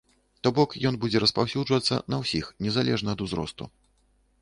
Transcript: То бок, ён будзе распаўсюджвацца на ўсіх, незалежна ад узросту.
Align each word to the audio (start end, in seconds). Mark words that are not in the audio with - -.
То 0.45 0.51
бок, 0.59 0.73
ён 0.91 0.97
будзе 1.03 1.21
распаўсюджвацца 1.25 2.01
на 2.15 2.21
ўсіх, 2.25 2.51
незалежна 2.69 3.09
ад 3.19 3.27
узросту. 3.27 3.73